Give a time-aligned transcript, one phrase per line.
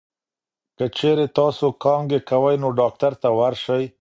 [0.77, 3.85] که چېرې تاسو کانګې کوئ، نو ډاکټر ته ورشئ.